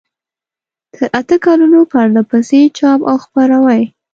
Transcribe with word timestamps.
تر 0.93 1.05
اته 1.19 1.35
کلونو 1.45 1.79
پرلپسې 1.91 2.61
چاپ 2.77 2.99
او 3.09 3.15
خپروي. 3.23 3.83